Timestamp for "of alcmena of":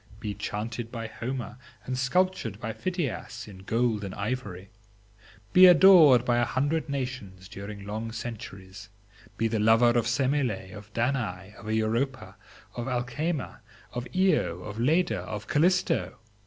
12.73-14.07